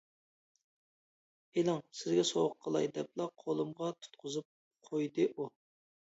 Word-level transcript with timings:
-ئىلىڭ، 0.03 1.77
سىزگە 1.99 2.23
سوۋغا 2.31 2.57
قىلاي! 2.65 2.89
—دەپلا 2.97 3.29
قولۇمغا 3.45 3.93
تۇتقۇزۇپ 4.01 4.91
قويدى 4.91 5.31
ئۇ. 5.37 5.49